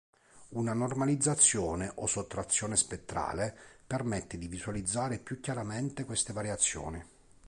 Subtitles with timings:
[0.53, 3.55] Una normalizzazione o sottrazione spettrale
[3.85, 7.05] permette di visualizzare più chiaramente queste variazioni.